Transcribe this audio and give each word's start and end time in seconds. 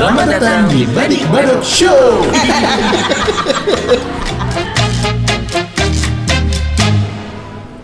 Selamat 0.00 0.32
datang 0.32 0.64
di 0.72 0.88
Badik 0.96 1.28
Badok 1.28 1.60
Show. 1.60 2.24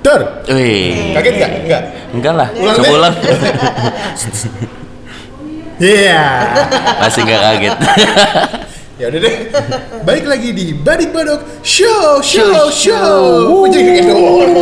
Ter, 0.00 0.21
Wih, 0.48 1.12
kaget 1.12 1.34
nggak? 1.37 1.50
Nggak. 1.68 1.82
enggak 2.16 2.34
lah, 2.40 2.48
Ulang 2.56 2.76
sebulan 2.80 3.12
Iya. 5.76 6.24
masih 7.04 7.21
nggak 7.21 7.40
kaget. 7.52 7.74
Ya 8.97 9.13
udah 9.13 9.21
deh. 9.21 9.35
Balik 10.08 10.24
lagi 10.24 10.56
di 10.56 10.72
Badik 10.72 11.12
Badok 11.12 11.60
Show, 11.60 12.24
show, 12.24 12.72
Show, 12.72 12.88
show. 12.88 13.21
Kok 13.44 13.69
jadi 13.69 13.88
kayak 13.92 14.04
doang? 14.08 14.53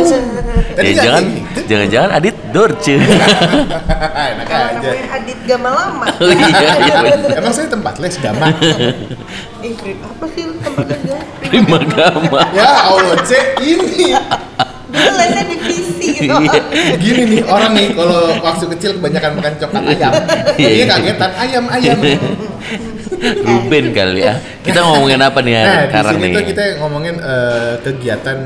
Tadi 0.75 0.89
Ya, 0.91 0.95
jangan, 0.99 1.23
kayak 1.23 1.39
gitu. 1.39 1.59
jangan-jangan 1.71 2.09
Adit 2.11 2.35
Dorce. 2.51 2.95
Enak 2.99 4.43
aja. 4.43 4.75
namanya 4.75 5.07
Adit 5.15 5.39
Gama 5.47 5.69
Lama. 5.71 6.05
Oh 6.19 6.27
iya, 6.27 6.71
iya 6.83 6.95
bener. 7.01 7.31
Emang 7.31 7.53
saya 7.55 7.71
tempat 7.71 7.95
les 7.95 8.15
gama. 8.19 8.51
Ingrid, 9.63 9.97
apa 10.03 10.25
sih 10.35 10.43
tempat 10.59 10.83
kerja? 10.83 11.15
Prima 11.39 11.79
Gama. 11.87 12.41
ya 12.51 12.91
Allah, 12.91 13.15
C 13.23 13.31
ini. 13.63 14.11
Lesnya 14.91 15.43
divisi 15.47 16.07
gitu. 16.11 16.35
Iya. 16.35 16.59
Gini 16.99 17.21
nih 17.29 17.41
orang 17.47 17.71
nih 17.71 17.87
kalau 17.95 18.35
waktu 18.39 18.65
kecil 18.75 18.99
kebanyakan 18.99 19.31
makan 19.39 19.53
coklat 19.59 19.83
ayam. 19.95 20.11
Iya, 20.11 20.59
Iya 20.59 20.69
iya. 20.75 20.85
kagetan 20.91 21.31
ayam 21.39 21.63
ayam. 21.71 21.97
Ruben 23.47 23.85
kali 23.91 24.21
ya. 24.21 24.33
Kita 24.59 24.79
ngomongin 24.83 25.19
apa 25.19 25.39
nih 25.39 25.53
ya 25.53 25.61
Nah, 25.61 25.73
di 25.75 25.85
sekarang 25.87 26.13
sini 26.13 26.23
nih? 26.23 26.33
tuh 26.33 26.43
kita 26.47 26.63
ngomongin 26.79 27.15
eh, 27.17 27.73
kegiatan 27.79 28.37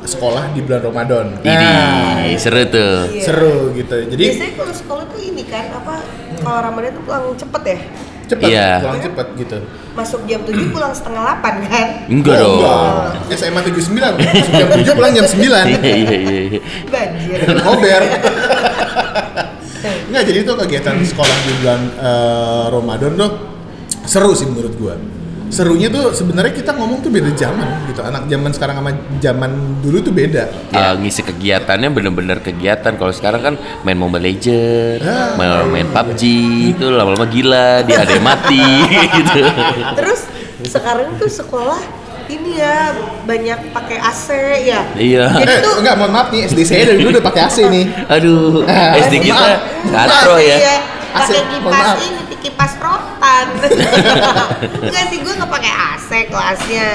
sekolah 0.00 0.44
di 0.50 0.60
bulan 0.60 0.80
Ramadan. 0.82 1.26
Ini 1.40 2.34
seru 2.34 2.62
tuh. 2.66 3.08
Iya. 3.10 3.22
seru 3.22 3.56
gitu. 3.74 3.96
Jadi 4.06 4.22
Biasanya 4.26 4.52
kalau 4.54 4.74
sekolah 4.74 5.04
tuh 5.06 5.20
ini 5.20 5.42
kan 5.44 5.64
apa 5.70 5.94
kalau 6.38 6.58
Ramadan 6.62 6.90
tuh 6.94 7.02
pulang 7.04 7.24
cepet 7.34 7.62
ya? 7.66 7.78
cepet, 8.26 8.46
Iya. 8.46 8.78
pulang 8.78 9.02
cepet 9.02 9.26
gitu. 9.36 9.58
Masuk 9.90 10.20
jam 10.24 10.40
7 10.40 10.54
pulang 10.70 10.94
setengah 10.94 11.22
8 11.36 11.66
kan? 11.66 11.86
Enggak 12.06 12.36
Oh, 12.38 12.40
dong. 12.40 12.54
enggak. 13.18 13.36
SMA 13.36 13.60
79, 13.60 13.90
masuk 14.16 14.52
jam 14.54 14.68
7 14.70 14.94
pulang 14.94 15.12
jam 15.12 15.26
9. 15.26 15.34
Iya 15.42 15.58
iya 15.66 16.16
iya. 16.16 16.40
iya. 16.46 16.60
Banjir. 16.86 17.38
Kober. 17.58 18.02
Enggak, 20.06 20.22
jadi 20.26 20.38
itu 20.42 20.52
kegiatan 20.56 20.96
sekolah 21.00 21.36
di 21.40 21.52
bulan 21.58 21.80
eh, 21.96 22.64
Ramadan 22.68 23.12
tuh 23.16 23.30
seru 24.04 24.32
sih 24.32 24.44
menurut 24.44 24.74
gua. 24.76 24.94
Serunya 25.50 25.90
tuh 25.90 26.14
sebenarnya 26.14 26.54
kita 26.54 26.70
ngomong 26.72 27.02
tuh 27.02 27.10
beda 27.10 27.26
zaman 27.34 27.66
gitu. 27.84 27.98
Anak 28.00 28.30
zaman 28.30 28.50
sekarang 28.54 28.76
sama 28.76 28.90
zaman 29.18 29.50
dulu 29.82 29.98
tuh 29.98 30.14
beda. 30.14 30.46
Ya, 30.70 30.94
ngisi 30.94 31.26
kegiatannya 31.26 31.90
bener-bener 31.90 32.38
kegiatan. 32.38 32.94
Kalau 32.94 33.10
sekarang 33.10 33.42
kan 33.42 33.54
main 33.82 33.98
Mobile 33.98 34.22
Legend, 34.22 35.02
Ah. 35.02 35.34
main, 35.34 35.66
main 35.66 35.88
PUBG, 35.90 36.22
itu 36.70 36.86
lama-lama 36.86 37.26
gila, 37.26 37.82
dia 37.82 37.98
ada 37.98 38.12
yang 38.12 38.22
mati 38.22 38.62
gitu. 39.18 39.42
Terus 39.98 40.20
sekarang 40.70 41.18
tuh 41.18 41.26
sekolah 41.26 41.82
ini 42.30 42.62
ya 42.62 42.94
banyak 43.26 43.74
pakai 43.74 43.98
AC 43.98 44.26
ya. 44.62 44.86
Iya. 44.94 45.34
Jadi 45.34 45.50
Eh, 45.50 45.60
tuh 45.66 45.82
enggak, 45.82 45.94
mohon 45.98 46.14
maaf 46.14 46.30
nih, 46.30 46.46
SD 46.46 46.62
saya 46.62 46.82
dari 46.86 47.02
dulu 47.02 47.18
udah 47.18 47.26
pakai 47.26 47.42
AC 47.42 47.58
nih. 47.66 47.84
Aduh, 48.06 48.62
Ah, 48.64 48.94
SD 49.02 49.18
kita 49.18 49.46
katro 49.82 50.38
ya. 50.38 50.56
Iya, 50.56 50.74
pakai 51.10 51.42
kipas 51.42 51.90
ini, 51.98 52.22
kipas 52.40 52.72
rotan. 52.76 53.46
Enggak 54.82 55.04
sih, 55.08 55.18
gue 55.18 55.32
nggak 55.32 55.50
pakai 55.50 55.72
AC 55.94 56.08
kelasnya. 56.26 56.88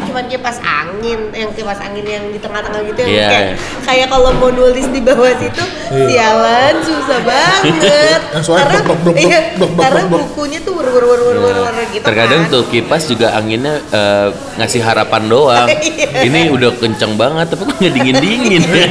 Cuman 0.00 0.24
kipas 0.26 0.56
angin, 0.58 1.28
yang 1.30 1.52
kipas 1.52 1.76
angin 1.76 2.00
yang 2.02 2.24
di 2.26 2.40
tengah-tengah 2.40 2.80
gitu 2.82 3.04
yang 3.04 3.12
Iya. 3.12 3.28
kayak 3.28 3.52
kayak 3.84 4.06
kalau 4.08 4.32
mau 4.32 4.48
nulis 4.48 4.88
di 4.88 4.96
bawah 4.98 5.28
situ, 5.36 5.60
Iya. 5.92 6.06
sialan 6.08 6.74
susah 6.80 7.18
banget. 7.20 8.20
Yang 8.32 8.42
suara 8.42 8.64
karena 8.64 8.80
blok, 8.80 8.96
blok, 8.96 9.12
blok, 9.12 9.16
iya, 9.20 9.40
blok, 9.54 9.70
blok, 9.70 9.84
karena 9.84 10.02
bukunya 10.08 10.58
tuh 10.64 10.72
wer 10.72 10.88
wer 10.88 11.04
wer 11.04 11.36
wer 11.36 11.56
wer 11.60 11.74
gitu 11.92 12.00
Terkadang 12.00 12.42
kan. 12.42 12.52
tuh 12.52 12.62
kipas 12.72 13.02
juga 13.06 13.36
anginnya 13.36 13.76
eh, 13.92 14.28
ngasih 14.56 14.80
harapan 14.80 15.22
doang. 15.28 15.68
Iya. 15.80 16.08
Ini 16.26 16.40
udah 16.48 16.70
kenceng 16.80 17.14
banget, 17.14 17.52
tapi 17.52 17.62
kok 17.62 17.76
nggak 17.76 17.92
dingin-dingin. 17.92 18.62
Ini 18.64 18.82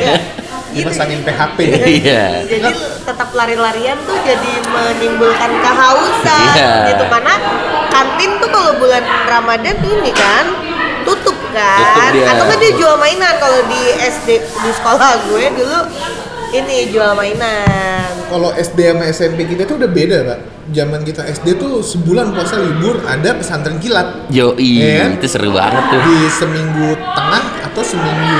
pasangin 0.80 1.20
PHP. 1.22 1.58
Iya. 2.00 2.46
jadi 2.46 2.70
tetap 3.04 3.30
lari-larian 3.32 3.98
tuh 4.04 4.18
jadi 4.22 4.52
menimbulkan 4.66 5.52
kehausan 5.60 6.54
Iya. 6.54 6.74
gitu 6.92 7.04
karena 7.06 7.34
kantin 7.88 8.32
tuh 8.38 8.50
kalau 8.50 8.72
bulan 8.76 9.02
Ramadan 9.26 9.76
ini 9.80 10.12
kan 10.12 10.46
tutup 11.02 11.38
kan 11.50 11.80
Tutup 11.82 12.14
dia. 12.14 12.26
atau 12.30 12.44
kan 12.46 12.58
dia 12.58 12.72
jual 12.74 12.96
mainan 12.96 13.36
kalau 13.38 13.60
di 13.66 13.82
SD 14.00 14.30
di 14.38 14.70
sekolah 14.72 15.12
gue 15.26 15.44
dulu 15.54 15.80
ini 16.52 16.90
jual 16.90 17.14
mainan 17.14 18.10
Kalau 18.26 18.50
SD 18.52 18.78
sama 18.88 19.06
SMP 19.06 19.42
kita 19.44 19.66
tuh 19.66 19.78
udah 19.78 19.90
beda, 19.90 20.18
Pak. 20.22 20.40
Zaman 20.70 21.02
kita 21.02 21.26
SD 21.26 21.58
tuh 21.58 21.82
sebulan 21.82 22.30
puasa 22.30 22.62
libur 22.62 23.02
ada 23.02 23.34
pesantren 23.34 23.78
kilat. 23.78 24.30
Yoi, 24.30 24.86
Iya. 24.86 25.18
itu 25.18 25.26
seru 25.26 25.50
banget 25.50 25.82
tuh. 25.90 25.98
di 26.00 26.30
seminggu 26.30 26.94
tengah 26.94 27.49
atau 27.70 27.84
seminggu 27.84 28.34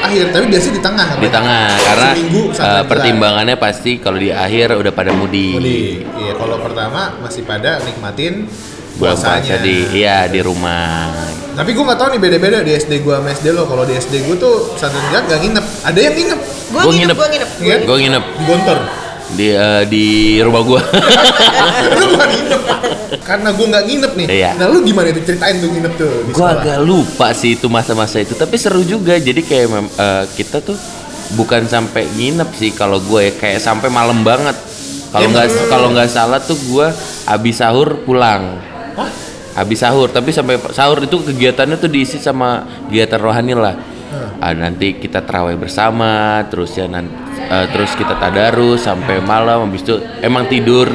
akhir 0.00 0.24
tapi 0.30 0.44
biasanya 0.46 0.74
di 0.74 0.82
tengah 0.82 1.08
Di 1.16 1.28
tengah 1.28 1.64
karena 1.76 2.10
seminggu 2.12 2.42
kilat. 2.52 2.84
pertimbangannya 2.84 3.56
pasti 3.56 3.90
kalau 3.96 4.16
di 4.16 4.30
akhir 4.30 4.74
udah 4.74 4.90
pada 4.90 5.10
mudik. 5.10 5.54
Mudik. 5.54 6.06
iya 6.16 6.32
kalau 6.34 6.58
pertama 6.58 7.18
masih 7.18 7.42
pada 7.42 7.78
nikmatin 7.80 8.46
Bulan 8.94 9.14
puasanya 9.14 9.54
puasa 9.54 9.62
di 9.62 9.76
iya 9.94 10.26
di 10.26 10.40
rumah. 10.40 11.14
tapi 11.54 11.70
gue 11.70 11.84
nggak 11.84 11.98
tahu 11.98 12.08
nih 12.12 12.20
beda-beda 12.20 12.58
di 12.60 12.72
SD 12.72 12.92
gue 13.00 13.10
sama 13.12 13.30
SD 13.30 13.46
lo 13.50 13.62
kalau 13.64 13.82
di 13.82 13.94
SD 13.94 14.14
gue 14.22 14.36
tuh 14.36 14.54
pesantren 14.74 15.02
kilat 15.08 15.24
nggak 15.24 15.40
nginep 15.40 15.66
ada 15.84 15.98
yang 15.98 16.14
nginep 16.14 16.40
gue 16.40 16.78
Gua 16.78 16.82
nginep 16.84 16.98
nginep. 16.98 17.16
gue 17.16 17.28
nginep 17.28 17.50
Iya? 17.58 17.76
Gue 17.82 17.96
nginep 18.00 18.24
di 18.28 18.42
Gontor 18.44 18.78
di 19.30 19.46
eh, 19.50 19.82
di 19.84 20.04
rumah 20.40 20.62
gua. 20.62 20.80
lu 22.00 22.06
bukan 22.12 22.28
nginep 22.28 22.62
karena 23.28 23.52
gue 23.52 23.66
nggak 23.68 23.84
nginep 23.84 24.12
nih 24.16 24.26
Iya. 24.30 24.50
nah 24.56 24.66
lu 24.68 24.80
gimana 24.80 25.12
tuh 25.12 25.20
ceritain 25.22 25.60
tuh 25.60 25.68
nginep 25.68 25.92
tuh 25.96 26.12
di 26.24 26.30
Gua 26.32 26.48
sekolah 26.48 26.62
agak 26.64 26.78
lupa 26.80 27.26
sih 27.32 27.50
itu 27.54 27.66
masa-masa 27.68 28.20
itu, 28.20 28.32
tapi 28.32 28.56
seru 28.56 28.80
juga. 28.80 29.16
Jadi 29.16 29.40
kayak 29.42 29.68
eh, 29.96 30.24
kita 30.32 30.60
tuh 30.60 30.76
bukan 31.36 31.68
sampai 31.68 32.08
nginep 32.08 32.48
sih 32.56 32.70
kalau 32.72 32.98
gue 32.98 33.28
ya, 33.28 33.32
kayak 33.34 33.60
sampai 33.60 33.88
malam 33.88 34.24
banget. 34.24 34.56
Kalau 35.08 35.24
Iya, 35.24 35.32
nggak 35.32 35.46
malam. 35.46 35.68
kalau 35.68 35.88
nggak 35.92 36.08
salah 36.08 36.40
tuh 36.40 36.56
gua 36.68 36.92
habis 37.24 37.56
sahur 37.56 38.00
pulang. 38.02 38.60
Hah? 38.94 39.10
Habis 39.56 39.82
sahur, 39.82 40.06
tapi 40.08 40.30
sampai 40.30 40.54
sahur 40.70 41.02
itu 41.02 41.18
kegiatannya 41.18 41.76
tuh 41.76 41.90
diisi 41.90 42.16
sama 42.16 42.62
kegiatan 42.86 43.18
rohani 43.18 43.52
lah. 43.52 43.74
Hmm. 44.08 44.40
Ah, 44.40 44.52
nanti 44.56 44.96
kita 44.96 45.20
terawih 45.20 45.60
bersama, 45.60 46.40
terus 46.48 46.72
ya 46.72 46.88
nanti 46.88 47.12
terus 47.72 47.92
kita 47.96 48.16
tadarus 48.16 48.84
sampai 48.84 49.20
malam. 49.20 49.68
Habis 49.68 49.82
itu 49.84 49.96
emang 50.24 50.48
tidur 50.48 50.88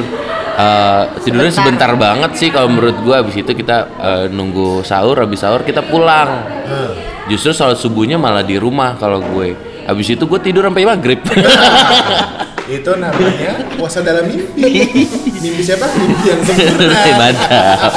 eh, 0.54 1.02
tidurnya 1.22 1.50
sebentar 1.54 1.90
banget 1.94 2.34
sih 2.38 2.48
kalau 2.50 2.70
menurut 2.70 2.96
gua. 3.02 3.22
Habis 3.22 3.42
itu 3.42 3.52
kita 3.54 3.76
eh, 4.02 4.24
nunggu 4.30 4.82
sahur, 4.82 5.22
habis 5.22 5.42
sahur 5.42 5.62
kita 5.62 5.86
pulang. 5.86 6.30
Hmm. 6.66 6.92
Justru 7.30 7.56
sholat 7.56 7.80
subuhnya 7.80 8.20
malah 8.20 8.44
di 8.44 8.60
rumah 8.60 9.00
kalau 9.00 9.22
gue. 9.22 9.56
Habis 9.84 10.16
itu 10.16 10.24
gue 10.28 10.40
tidur 10.40 10.64
sampai 10.68 10.84
maghrib. 10.84 11.20
itu 12.64 12.92
namanya 12.96 13.60
puasa 13.76 14.00
dalam 14.00 14.24
mimpi 14.24 14.88
mimpi 15.36 15.60
siapa 15.60 15.84
mimpi 16.00 16.32
yang 16.32 16.40
sempurna 16.40 16.96
Mantap. 17.20 17.92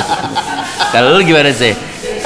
Kalau 0.92 1.16
lu 1.16 1.22
gimana 1.24 1.52
sih? 1.56 1.72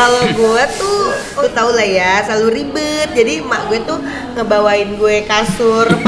kalau 0.01 0.23
gue 0.33 0.63
tuh 0.81 1.00
lu 1.41 1.49
tau 1.51 1.69
lah 1.73 1.83
ya 1.83 2.21
selalu 2.21 2.47
ribet. 2.53 3.09
Jadi 3.11 3.41
mak 3.41 3.67
gue 3.67 3.81
tuh 3.81 3.97
ngebawain 4.33 4.95
gue 4.95 5.25
kasur 5.25 5.89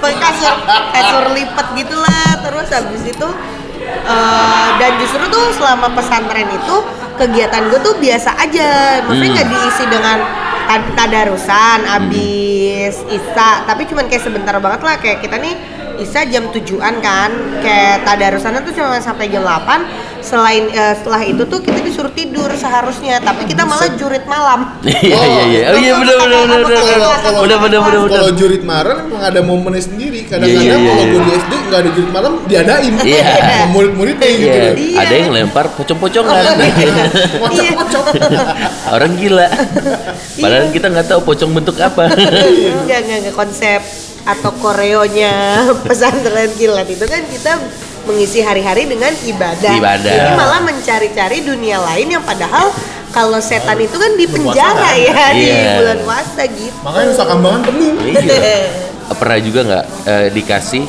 pakai 0.00 0.16
kasur 0.16 0.54
kasur 0.92 1.24
lipat 1.32 1.66
gitulah. 1.74 2.28
Terus 2.40 2.68
habis 2.70 3.02
itu 3.04 3.28
eh, 3.84 4.68
dan 4.76 4.92
justru 5.00 5.22
tuh 5.28 5.52
selama 5.56 5.92
pesantren 5.92 6.48
itu 6.48 6.76
kegiatan 7.16 7.68
gue 7.68 7.80
tuh 7.80 7.94
biasa 7.96 8.36
aja. 8.38 9.00
Maksudnya 9.04 9.28
Hmm. 9.30 9.36
nggak 9.36 9.48
diisi 9.48 9.84
dengan 9.88 10.18
tad- 10.64 10.92
tadarusan 10.94 11.80
abis 11.84 12.94
isa 13.08 13.48
tapi 13.64 13.84
cuman 13.84 14.06
kayak 14.06 14.22
sebentar 14.22 14.54
banget 14.56 14.80
lah. 14.80 14.96
Kayak 14.98 15.18
kita 15.20 15.36
nih 15.36 15.54
Isa 16.00 16.24
jam 16.24 16.48
tujuan 16.48 17.04
kan 17.04 17.30
kayak 17.60 18.08
tadarusannya 18.08 18.64
tuh 18.64 18.72
cuma 18.72 18.96
sampai 18.98 19.28
jam 19.28 19.44
8 19.44 20.20
selain 20.20 20.68
eh, 20.68 20.94
setelah 21.00 21.20
itu 21.24 21.42
tuh 21.48 21.60
kita 21.64 21.80
disuruh 21.80 22.12
tidur 22.12 22.48
seharusnya 22.52 23.20
tapi 23.24 23.48
kita 23.48 23.64
malah 23.64 23.88
jurit 23.96 24.24
malam 24.28 24.68
Iya 24.84 25.16
iya 25.16 25.42
iya. 25.48 25.64
Oh 25.72 25.80
iya 25.80 25.92
benar 25.96 26.16
benar 26.20 26.40
benar 26.44 26.60
benar. 26.60 26.84
Benar 27.40 27.58
benar 27.60 27.80
benar 27.80 27.80
benar. 28.04 28.10
Kalau 28.20 28.30
jurit 28.36 28.62
malam 28.64 28.96
emang 29.08 29.22
ada 29.24 29.40
momennya 29.40 29.82
sendiri. 29.84 30.20
Kadang-kadang 30.28 30.60
Iya, 30.60 30.74
iya, 30.76 30.88
kalau 30.92 31.04
iya. 31.04 31.12
gue 31.12 31.20
di 31.20 31.32
SD 31.36 31.52
nggak 31.68 31.80
ada 31.80 31.90
jurit 31.96 32.10
malam 32.12 32.32
diadain. 32.48 32.94
Iya. 33.00 33.24
Murid-muridnya 33.74 34.28
gitu. 34.28 34.58
Iya. 34.60 34.72
Iya. 34.76 34.98
Ada 35.00 35.14
yang 35.16 35.30
lempar 35.32 35.64
pocong-pocongan. 35.76 36.42
Kocok-kocok. 37.42 38.04
Orang 38.92 39.12
gila. 39.16 39.48
Padahal 40.36 40.66
kita 40.72 40.86
nggak 40.92 41.06
tahu 41.08 41.20
pocong 41.24 41.50
bentuk 41.52 41.76
apa. 41.80 42.04
enggak 42.12 42.98
enggak 43.04 43.18
enggak 43.24 43.36
konsep 43.36 43.80
atau 44.24 44.50
koreonya 44.58 45.32
pesantren 45.84 46.50
kilat 46.54 46.86
itu 46.86 47.04
kan 47.04 47.22
kita 47.26 47.52
mengisi 48.04 48.40
hari-hari 48.40 48.88
dengan 48.88 49.12
ibadah. 49.12 49.72
Ibadah. 49.76 50.12
Ini 50.12 50.30
malah 50.34 50.60
mencari-cari 50.64 51.44
dunia 51.44 51.78
lain 51.84 52.16
yang 52.16 52.24
padahal 52.24 52.72
kalau 53.10 53.42
setan 53.42 53.76
itu 53.76 53.96
kan 53.98 54.14
di 54.14 54.24
penjara 54.24 54.92
ya 54.96 55.34
di 55.34 55.44
Iya. 55.44 55.82
bulan 55.82 55.98
puasa 56.06 56.42
gitu. 56.48 56.76
Makanya 56.80 57.06
Nusa 57.12 57.24
Kambangan 57.26 57.62
penuh. 57.68 57.92
Iya. 58.08 58.56
Pernah 59.10 59.38
juga 59.42 59.60
nggak 59.66 59.84
eh, 60.06 60.26
dikasih 60.32 60.84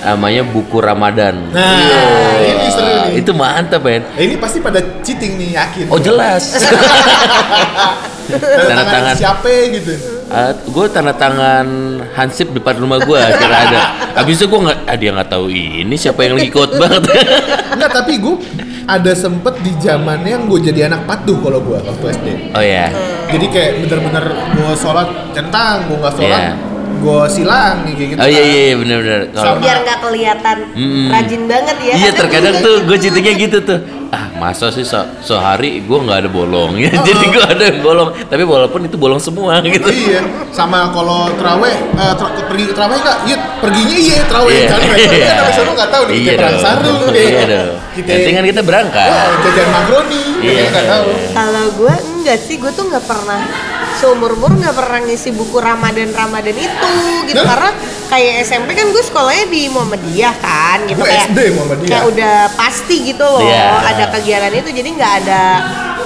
namanya 0.00 0.42
buku 0.42 0.80
Ramadan. 0.80 1.52
Nah, 1.52 2.40
ini 2.40 2.68
seru 2.72 2.88
nih. 3.12 3.20
Itu 3.20 3.30
mantap, 3.36 3.84
men. 3.84 4.02
Eh, 4.16 4.26
ini 4.26 4.36
pasti 4.36 4.58
pada 4.58 4.80
cheating 5.00 5.36
nih 5.38 5.54
yakin. 5.54 5.86
Oh 5.88 6.00
jelas. 6.00 6.50
Tanda 8.30 8.62
tanda 8.62 8.84
tangan. 8.86 9.14
siapa 9.16 9.48
gitu. 9.74 10.19
Gue 10.64 10.86
tanda 10.88 11.10
tangan 11.10 11.66
hansip 12.14 12.54
depan 12.54 12.78
rumah 12.78 13.02
gue 13.02 13.18
kira 13.18 13.56
ada. 13.66 13.82
Abis 14.14 14.38
itu 14.38 14.46
gue 14.46 14.60
nggak, 14.62 14.78
ah 14.86 14.96
dia 14.96 15.10
nggak 15.10 15.30
tahu 15.30 15.46
ini 15.50 15.94
siapa 15.94 16.22
yang 16.22 16.38
lagi 16.38 16.50
quote 16.50 16.78
banget. 16.78 17.02
Enggak, 17.74 17.90
tapi 17.90 18.18
gue 18.18 18.36
ada 18.86 19.12
sempet 19.14 19.58
di 19.62 19.70
zamannya 19.78 20.30
yang 20.34 20.44
gue 20.46 20.58
jadi 20.70 20.90
anak 20.90 21.06
patuh 21.06 21.38
kalau 21.38 21.62
gue 21.62 21.78
waktu 21.78 22.06
SD. 22.14 22.26
oh 22.54 22.64
ya. 22.64 22.86
Jadi 23.30 23.46
kayak 23.46 23.72
bener-bener 23.86 24.24
gue 24.54 24.72
sholat 24.74 25.08
centang, 25.30 25.86
gue 25.86 25.98
nggak 25.98 26.14
sholat, 26.14 26.40
Iya. 26.42 26.52
Gue 26.92 27.20
silang 27.28 27.76
kayak 27.86 28.08
gitu. 28.08 28.18
Oh 28.18 28.26
iya 28.26 28.36
kan. 28.36 28.48
iya 28.48 28.62
iya, 28.62 28.74
bener-bener. 28.74 29.20
Kalau 29.30 29.54
biar 29.56 29.76
nggak 29.80 29.98
kelihatan 30.00 30.56
Mm-mm. 30.72 31.06
rajin 31.08 31.42
banget 31.44 31.76
ya 31.78 31.94
Iya 31.96 32.10
terkadang 32.12 32.54
tuh 32.58 32.74
gue 32.82 32.96
cheatingnya 32.96 33.34
gitu 33.38 33.58
tuh 33.60 33.78
ah 34.10 34.26
masa 34.34 34.66
sih 34.68 34.82
se 34.82 34.98
sehari 35.22 35.78
gue 35.80 35.94
nggak 35.96 36.18
ada 36.18 36.28
bolong 36.28 36.74
ya 36.74 36.90
jadi 37.06 37.24
gue 37.24 37.44
ada 37.46 37.62
yang 37.64 37.78
bolong 37.78 38.10
tapi 38.26 38.42
walaupun 38.42 38.82
itu 38.82 38.98
bolong 38.98 39.22
semua 39.22 39.62
gitu 39.62 39.86
Iya, 39.86 40.26
sama 40.50 40.90
kalau 40.90 41.30
teraweh, 41.32 41.70
eh, 41.70 42.14
tra- 42.18 42.34
pergi 42.42 42.64
ke 42.66 42.74
teraweh 42.74 42.98
kak, 42.98 43.22
iya 43.22 43.38
perginya 43.62 43.94
iya 43.94 44.18
teraweh 44.26 44.50
Iya. 44.52 44.66
kan, 44.66 44.78
mereka 44.82 45.06
kan 45.14 45.50
itu 45.54 45.72
nggak 45.72 45.90
tahu 45.90 46.02
nih 46.02 46.14
Iya 46.16 46.32
kita 46.32 46.42
perang 46.58 46.78
dong. 46.82 46.98
Iya 47.06 47.42
deh, 47.46 47.62
dong. 47.62 47.78
kita 47.94 48.30
kan 48.32 48.44
kita 48.44 48.62
berangkat. 48.66 49.08
Jajan 49.40 49.68
makroni, 49.70 50.22
Iya. 50.42 50.62
nggak 50.66 50.86
tahu. 50.90 51.06
kalau 51.30 51.64
gue 51.70 51.94
enggak 52.18 52.38
sih 52.40 52.54
gue 52.58 52.70
tuh 52.74 52.84
nggak 52.90 53.04
pernah 53.06 53.40
seumur 54.00 54.32
umur 54.32 54.50
nggak 54.50 54.72
pernah 54.72 55.00
ngisi 55.02 55.30
buku 55.30 55.56
ramadan 55.56 56.08
ramadan 56.10 56.56
itu 56.56 56.92
gitu 57.26 57.36
Hah? 57.36 57.48
karena 57.48 57.70
kayak 58.08 58.34
SMP 58.42 58.72
kan 58.72 58.88
gue 58.88 59.02
sekolahnya 59.02 59.46
di 59.46 59.68
Muhammadiyah 59.68 60.34
kan 60.36 60.78
gitu 60.84 60.96
Gue 60.96 61.06
kayak 61.06 61.28
SD 61.28 61.38
Muhammadiyah. 61.52 61.90
kayak 61.90 62.04
udah 62.08 62.36
pasti 62.56 62.96
gitu 63.04 63.22
loh 63.22 63.44
Iya. 63.44 63.68
ada 63.86 64.04
kegiatan 64.10 64.52
itu 64.52 64.70
jadi 64.72 64.88
nggak 64.90 65.12
ada 65.20 65.42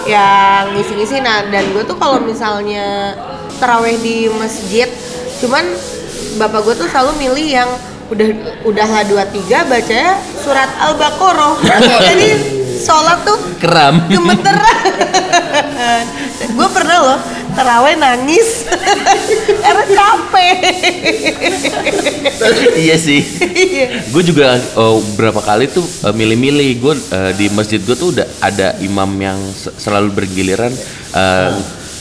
yang 0.05 0.75
ngisi-ngisi 0.75 1.17
nah 1.19 1.47
dan 1.47 1.71
gue 1.71 1.83
tuh 1.83 1.95
kalau 1.95 2.21
misalnya 2.21 3.15
teraweh 3.57 3.97
di 3.97 4.27
masjid 4.29 4.91
cuman 5.39 5.65
bapak 6.37 6.61
gue 6.63 6.75
tuh 6.77 6.89
selalu 6.89 7.13
milih 7.21 7.47
yang 7.49 7.71
udah 8.05 8.29
udahlah 8.63 9.01
dua 9.07 9.25
tiga 9.27 9.65
bacanya 9.65 10.13
surat 10.37 10.69
al-baqarah 10.77 11.57
jadi 12.05 12.29
sholat 12.77 13.25
tuh 13.25 13.39
Keram. 13.57 13.97
gemeteran 14.05 14.85
gue 16.57 16.69
pernah 16.69 16.99
loh 17.01 17.19
terawih 17.55 17.95
nangis 17.95 18.67
karena 19.63 19.85
capek 19.89 20.57
iya 22.77 22.97
sih. 22.97 23.21
Iya. 23.41 24.05
gue 24.05 24.23
juga 24.25 24.47
oh, 24.75 24.99
berapa 25.15 25.39
kali 25.39 25.69
tuh 25.69 25.85
eh, 26.03 26.13
milih-milih 26.13 26.69
gue 26.77 26.95
eh, 27.11 27.33
di 27.35 27.47
masjid 27.49 27.79
gue 27.79 27.95
tuh 27.95 28.13
udah 28.13 28.27
ada 28.41 28.77
imam 28.79 29.09
yang 29.17 29.39
se- 29.51 29.75
selalu 29.77 30.13
bergiliran 30.13 30.73
eh, 31.13 31.51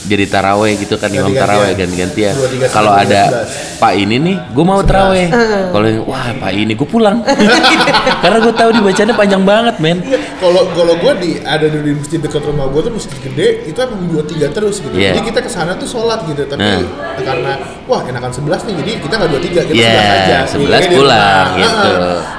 jadi 0.04 0.24
taraweh 0.28 0.76
gitu 0.76 1.00
kan 1.00 1.08
imam 1.08 1.32
taraweh 1.32 1.72
ganti-gantian. 1.72 2.36
Dua, 2.36 2.48
tiga, 2.52 2.66
Kalau 2.68 2.92
ada 2.92 3.48
pak 3.80 3.92
ini 3.96 4.16
nih, 4.20 4.36
gue 4.52 4.64
mau 4.64 4.84
taraweh. 4.84 5.28
Kalau 5.72 5.86
yang 5.88 6.04
wah 6.04 6.28
pak 6.36 6.52
ini 6.52 6.72
gue 6.76 6.84
pulang. 6.84 7.24
Karena 8.22 8.38
gue 8.40 8.54
tahu 8.54 8.70
dibacanya 8.76 9.14
panjang 9.16 9.42
banget 9.42 9.80
men. 9.80 10.04
Kalau 10.36 10.68
kalau 10.76 10.94
gue 11.00 11.12
di 11.24 11.30
ada 11.40 11.64
di 11.64 11.92
masjid 11.96 12.20
dekat 12.20 12.44
rumah 12.44 12.68
gue 12.68 12.80
tuh 12.84 12.92
masjid 12.92 13.16
gede 13.16 13.48
itu 13.64 13.78
emang 13.80 14.04
dua 14.08 14.22
tiga 14.24 14.46
terus 14.52 14.84
gitu. 14.84 14.92
Iya. 14.92 15.16
Jadi 15.16 15.20
kita 15.32 15.40
ke 15.40 15.50
sana 15.50 15.72
tuh 15.76 15.88
sholat 15.88 16.20
gitu. 16.28 16.44
Tapi 16.44 16.60
Nah. 16.60 16.80
karena 17.24 17.52
wah 17.88 18.04
enakan 18.04 18.32
sebelas 18.32 18.60
nih, 18.64 18.74
jadi 18.84 18.92
kita 19.00 19.14
nggak 19.16 19.30
dua 19.32 19.42
tiga 19.42 19.60
kita 19.64 19.74
Iya, 19.74 19.88
sebelas 19.88 20.12
aja. 20.12 20.38
11 20.48 20.68
Jadi 20.68 20.86
di 20.86 20.96
pulang, 20.96 21.46
gitu. 21.56 21.92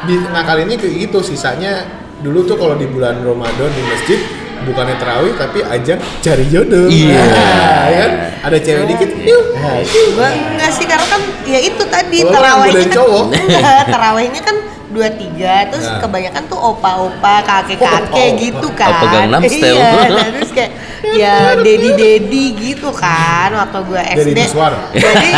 Di, 0.06 0.13
nah 0.29 0.44
kali 0.45 0.61
ini 0.65 0.75
kayak 0.77 0.95
gitu 1.09 1.18
sisanya 1.23 1.73
dulu 2.21 2.45
tuh 2.45 2.57
kalau 2.57 2.75
di 2.77 2.85
bulan 2.85 3.21
Ramadan 3.21 3.69
di 3.69 3.83
masjid 3.85 4.19
bukannya 4.63 4.96
terawih 4.96 5.34
tapi 5.36 5.60
ajang 5.62 6.00
cari 6.22 6.46
jodoh. 6.48 6.88
Iya. 6.88 7.22
Nah, 7.22 7.86
kan 7.92 8.12
ada 8.46 8.57
cewek 8.57 8.86
dikit, 8.88 9.10
yuk. 9.19 9.44
Nah, 9.56 9.81
gue 9.84 10.30
enggak 10.54 10.72
sih 10.72 10.86
karena 10.88 11.06
kan 11.06 11.22
ya 11.44 11.60
itu 11.60 11.84
tadi 11.86 12.18
lu 12.22 12.31
terawihnya 12.31 12.86
kan 12.88 12.96
cowok. 12.96 13.25
Enggak, 13.34 13.84
terawihnya 13.94 14.42
kan 14.42 14.57
dua 14.86 15.12
tiga 15.12 15.68
terus 15.68 15.92
Nah. 15.92 16.00
kebanyakan 16.00 16.44
tuh 16.48 16.56
opa-opa 16.56 17.44
kakek-kakek 17.44 18.30
gitu 18.40 18.68
kan 18.72 18.96
Opa 19.04 19.44
iya 19.44 20.07
nah, 20.07 20.28
terus 20.31 20.52
kayak 20.56 20.72
ya 21.04 21.36
dedi 21.60 21.90
dedi 21.92 22.46
gitu 22.56 22.96
kan 22.96 23.52
waktu 23.52 23.75
gue 23.84 24.04
Dedi 24.16 24.40
SD 24.40 24.56
jadi 24.96 25.31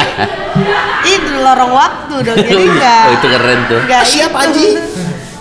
itu 1.09 1.33
lorong 1.45 1.73
waktu 1.73 2.15
dong 2.21 2.37
jadi 2.37 2.53
Oh, 2.53 2.69
enggak 2.69 3.05
itu 3.17 3.27
keren 3.27 3.59
tuh. 3.65 3.79
enggak 3.81 4.03
Siap, 4.05 4.31
itu. 4.45 4.63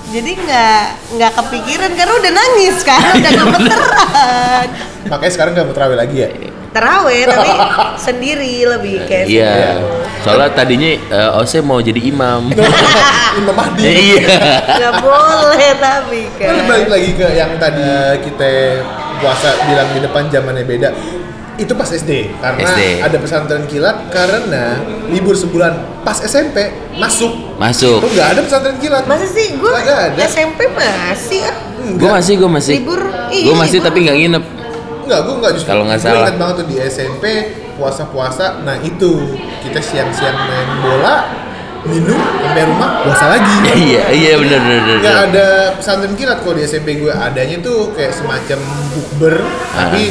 Jadi 0.07 0.31
nggak 0.39 0.83
nggak 1.19 1.33
kepikiran 1.35 1.91
karena 1.93 2.15
udah 2.15 2.33
nangis 2.33 2.77
kan 2.81 3.03
udah 3.13 3.33
gemeteran 3.33 4.67
Makanya 5.11 5.33
sekarang 5.35 5.53
nggak 5.55 5.67
mau 5.67 5.75
terawih 5.75 5.99
lagi 5.99 6.17
ya. 6.19 6.29
terawih 6.71 7.25
tapi 7.25 7.51
sendiri 8.07 8.55
lebih 8.67 9.07
kayak 9.07 9.27
Iya. 9.27 9.81
Soalnya 10.21 10.51
tadinya 10.53 10.91
eh, 10.93 11.39
Ose 11.39 11.59
mau 11.59 11.79
jadi 11.79 11.99
imam. 11.99 12.53
Imam 13.41 13.55
Mahdi. 13.55 13.83
Iya. 13.83 14.29
nggak 14.77 14.95
boleh 15.01 15.71
tapi 15.77 16.21
Kan 16.37 16.53
kan 16.53 16.65
balik 16.67 16.89
lagi 16.89 17.11
ke 17.13 17.27
yang 17.33 17.53
tadi 17.57 17.83
kita 18.23 18.51
puasa 19.17 19.49
bilang 19.65 19.89
di 19.91 20.01
depan 20.01 20.23
zamannya 20.29 20.63
beda. 20.63 20.91
Itu 21.57 21.73
pas 21.73 21.89
SD 21.89 22.37
karena 22.37 22.69
SD. 22.69 22.81
ada 23.01 23.17
pesantren 23.17 23.65
kilat 23.65 24.13
karena 24.13 24.77
libur 25.09 25.33
sebulan 25.33 26.05
pas 26.05 26.21
SMP 26.21 26.69
masuk. 26.95 27.57
Masuk. 27.57 28.05
Itu 28.05 28.09
nggak 28.13 28.29
ada 28.37 28.41
pesantren 28.45 28.77
kilat. 28.77 29.05
masa 29.09 29.25
sih 29.25 29.57
gue. 29.57 29.73
SMP 30.21 30.69
masih 30.69 31.41
ah 31.49 31.57
Gue 31.87 32.11
masih, 32.11 32.35
gue 32.37 32.51
masih. 32.51 32.75
Libur, 32.83 33.01
Gue 33.31 33.55
masih 33.55 33.79
libur. 33.79 33.87
tapi 33.89 33.99
nggak 34.05 34.17
nginep. 34.19 34.45
Enggak, 35.07 35.21
gue 35.23 35.35
enggak 35.39 35.53
justru. 35.55 35.69
Kalau 35.71 35.83
nggak 35.87 36.01
salah. 36.03 36.27
ingat 36.27 36.37
banget 36.37 36.55
tuh 36.61 36.67
di 36.67 36.77
SMP 36.83 37.25
puasa-puasa. 37.77 38.61
Nah 38.61 38.77
itu 38.83 39.13
kita 39.63 39.79
siang-siang 39.79 40.35
main 40.35 40.69
bola, 40.83 41.17
minum 41.87 42.19
sampai 42.19 42.63
rumah 42.67 42.91
puasa 43.01 43.27
lagi. 43.33 43.55
Iya, 43.87 44.03
iya 44.11 44.33
benar 44.37 44.61
benar 44.61 44.81
benar. 44.83 44.99
Nggak 44.99 45.19
ada 45.31 45.47
pesantren 45.79 46.15
kilat 46.19 46.39
kalau 46.43 46.55
di 46.59 46.63
SMP 46.67 46.89
gue 46.99 47.13
adanya 47.13 47.57
tuh 47.63 47.95
kayak 47.95 48.13
semacam 48.13 48.59
bukber 48.93 49.35
tapi 49.73 50.05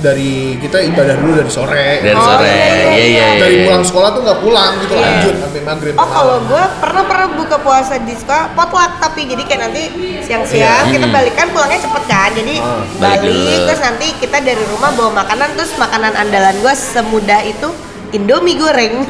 dari 0.00 0.32
kita 0.56 0.80
ibadah 0.82 1.14
dulu 1.14 1.32
dari 1.36 1.48
sore. 1.48 2.00
Dari 2.00 2.12
Oh, 2.12 2.24
sore. 2.26 2.48
iya, 2.48 2.56
iya, 2.56 2.74
Iya 2.90 3.04
iya 3.06 3.06
iya. 3.06 3.26
dari 3.38 3.56
pulang 3.62 3.80
sekolah 3.82 4.08
tuh 4.10 4.20
nggak 4.22 4.40
pulang 4.40 4.72
gitu 4.78 4.92
Iya. 4.92 5.04
lanjut 5.06 5.34
sampai 5.38 5.60
maghrib. 5.62 5.94
Oh 5.94 6.08
kalau 6.08 6.36
gue 6.42 6.64
pernah 6.78 7.04
pernah 7.04 7.28
buka 7.30 7.56
puasa 7.56 7.94
di 7.98 8.14
sekolah 8.14 8.52
potluck 8.52 8.92
tapi 8.98 9.20
jadi 9.24 9.42
kayak 9.42 9.60
nanti 9.62 9.82
siang-siang 10.20 10.84
Iya. 10.84 10.92
kita 10.92 11.06
Hmm. 11.06 11.14
balik 11.14 11.34
kan 11.34 11.46
pulangnya 11.48 11.78
cepet 11.78 12.04
kan 12.04 12.30
jadi 12.32 12.54
Oh, 12.58 12.82
balik 12.98 13.20
balik, 13.22 13.60
terus 13.66 13.80
nanti 13.80 14.06
kita 14.16 14.38
dari 14.40 14.62
rumah 14.66 14.90
bawa 14.90 15.10
makanan 15.18 15.48
terus 15.52 15.72
makanan 15.76 16.12
andalan 16.14 16.54
gue 16.56 16.74
semudah 16.74 17.40
itu 17.42 17.68
Indomie 18.12 18.54
goreng. 18.54 18.94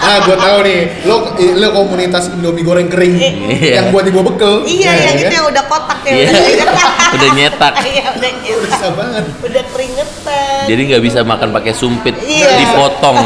Nah, 0.00 0.26
gue 0.26 0.32
tahu 0.34 0.58
nih, 0.64 0.80
lo 1.06 1.16
lo 1.54 1.66
komunitas 1.72 2.32
Indomie 2.32 2.66
goreng 2.66 2.90
kering 2.90 3.14
Iya. 3.46 3.78
yang 3.78 3.86
buat 3.94 4.02
dibawa 4.02 4.26
bekel. 4.26 4.66
iya 4.66 4.90
Ya, 4.90 5.06
yang 5.06 5.14
kan? 5.14 5.22
itu 5.22 5.34
yang 5.36 5.46
udah 5.46 5.64
kotak 5.64 6.00
ya. 6.02 6.12
Iya. 6.12 6.26
udah 6.26 6.74
Udah 7.14 7.28
nyetak. 7.32 7.72
Iya 7.86 8.04
udah 8.08 8.16
Udah 8.18 8.30
nyetak. 8.34 8.66
susah 8.66 8.90
banget. 8.92 9.24
Udah 9.40 9.62
keringetan. 9.70 10.62
Jadi 10.66 10.80
nggak 10.84 11.02
bisa 11.04 11.18
makan 11.22 11.48
pakai 11.52 11.72
sumpit, 11.72 12.14
Iya. 12.18 12.48
dipotong. 12.58 13.16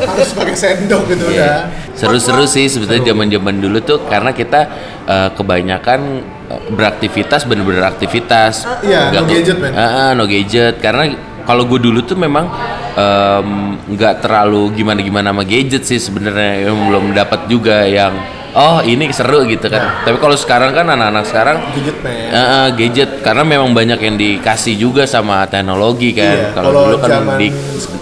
Harus 0.00 0.30
pakai 0.32 0.54
sendok 0.54 1.02
gitu 1.08 1.24
Iya. 1.28 1.36
udah. 1.36 1.56
Seru-seru 1.92 2.44
sih 2.46 2.64
sebetulnya 2.66 3.10
zaman-zaman 3.10 3.54
dulu 3.58 3.78
tuh 3.80 3.98
karena 4.02 4.30
kita 4.30 4.60
eh, 5.04 5.28
kebanyakan 5.34 6.00
eh, 6.46 6.62
beraktivitas 6.70 7.44
bener-bener 7.44 7.84
aktivitas. 7.84 8.64
Iya, 8.80 9.12
Nggak 9.12 9.20
no 9.20 9.28
gadget. 9.28 9.56
Ah, 9.68 9.80
ah, 9.82 10.10
no 10.14 10.24
gadget 10.24 10.74
karena 10.78 11.04
kalau 11.48 11.64
gue 11.64 11.80
dulu 11.80 12.04
tuh 12.04 12.20
memang 12.20 12.44
em, 12.92 13.48
nggak 13.88 14.20
terlalu 14.20 14.76
gimana-gimana 14.76 15.32
sama 15.32 15.48
gadget 15.48 15.88
sih 15.88 15.96
sebenarnya 15.96 16.68
yang 16.68 16.76
belum 16.76 17.16
dapat 17.16 17.48
juga 17.48 17.88
yang 17.88 18.12
oh 18.52 18.84
ini 18.84 19.08
seru 19.08 19.48
gitu 19.48 19.64
kan. 19.72 20.04
Tapi 20.04 20.20
kalau 20.20 20.36
sekarang 20.36 20.76
kan 20.76 20.84
anak-anak 20.84 21.24
sekarang 21.24 21.56
Gadget. 21.72 21.96
Ah, 22.32 22.36
ah, 22.36 22.66
gadget 22.74 23.10
karena 23.24 23.44
memang 23.48 23.72
banyak 23.72 23.96
yang 23.96 24.16
dikasih 24.20 24.74
juga 24.76 25.08
sama 25.08 25.48
teknologi 25.48 26.12
Iya, 26.12 26.52
kan. 26.52 26.60
Kalau 26.60 26.70
dulu 26.84 26.96
kan 27.00 27.08
zaman 27.08 27.36
di 27.40 27.48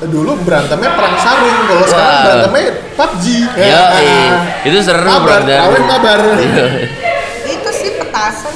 dulu 0.07 0.33
berantemnya 0.43 0.91
perang 0.97 1.17
sarung, 1.23 1.59
kalau 1.71 1.85
sekarang 1.87 2.11
Wah. 2.11 2.25
berantemnya 2.27 2.65
PUBG. 2.99 3.25
Ya, 3.59 3.83
itu 4.65 4.77
seru 4.83 5.07
Mabar, 5.07 5.23
brother. 5.45 5.59
kawin 5.61 5.85
mabar. 5.87 6.19
itu 7.47 7.71
sih 7.71 7.91
petasan. 7.95 8.56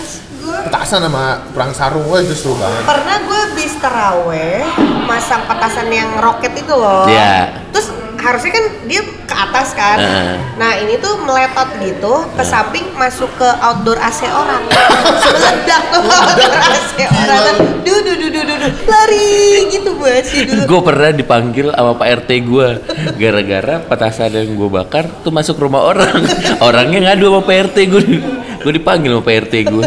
Petasan 0.90 1.06
sama 1.06 1.38
perang 1.54 1.70
sarung, 1.70 2.02
wah 2.10 2.18
itu 2.18 2.34
seru 2.34 2.58
banget. 2.58 2.82
Pernah 2.82 3.22
gue 3.22 3.38
habis 3.46 3.78
teraweh 3.78 4.66
masang 5.06 5.46
petasan 5.46 5.86
yang 5.86 6.18
roket 6.18 6.50
itu 6.58 6.74
loh. 6.74 7.06
Iya. 7.06 7.62
Terus 7.70 7.94
harusnya 8.18 8.58
kan 8.58 8.64
dia 8.90 8.98
ke 9.06 9.30
atas 9.38 9.70
kan. 9.78 10.02
Heeh. 10.02 10.34
Nah 10.58 10.82
ini 10.82 10.98
tuh 10.98 11.14
meletot 11.22 11.78
gitu 11.78 12.26
ke 12.34 12.42
samping 12.42 12.90
masuk 12.98 13.30
ke 13.38 13.46
outdoor 13.62 14.02
AC 14.02 14.26
orang. 14.34 14.66
Meledak 15.30 15.82
tuh 15.94 16.02
outdoor 16.02 16.58
AC 16.58 16.90
orang. 17.06 17.56
Duh 17.86 17.98
duh 18.02 18.16
duh 18.18 18.30
duh 18.34 18.42
duh, 18.50 18.56
duh. 18.58 18.72
lari 18.90 19.70
gitu 19.70 19.94
banget 19.94 20.26
sih 20.26 20.42
dulu. 20.42 20.62
gue 20.74 20.80
pernah 20.90 21.10
dipanggil 21.14 21.66
sama 21.70 21.94
Pak 21.94 22.08
RT 22.26 22.30
gue 22.50 22.68
gara-gara 23.14 23.78
petasan 23.78 24.34
yang 24.34 24.58
gue 24.58 24.66
bakar 24.66 25.06
tuh 25.22 25.30
masuk 25.30 25.54
rumah 25.54 25.86
orang 25.86 26.18
orangnya 26.66 27.14
ngadu 27.14 27.30
sama 27.30 27.40
Pak 27.46 27.56
RT 27.70 27.76
gue 27.94 28.02
gue 28.58 28.72
dipanggil 28.74 29.14
sama 29.14 29.22
Pak 29.22 29.34
RT 29.46 29.54
gue 29.70 29.86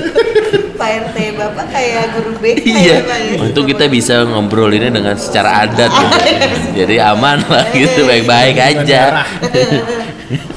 Pak 0.79 0.89
RT 1.09 1.17
bapak 1.37 1.65
kayak 1.69 2.05
guru 2.17 2.31
BK 2.41 2.65
iya 2.65 2.79
ya, 2.81 2.97
Pak, 3.05 3.17
ya. 3.17 3.35
untung 3.45 3.65
kita 3.65 3.85
bisa 3.89 4.25
ngobrolinnya 4.25 4.91
dengan 4.93 5.15
secara 5.17 5.65
adat 5.65 5.91
gitu. 5.91 6.57
jadi 6.83 7.13
aman 7.13 7.41
lah 7.45 7.65
gitu 7.73 8.05
baik-baik 8.05 8.55
Bukan 8.57 8.81
aja. 8.85 9.01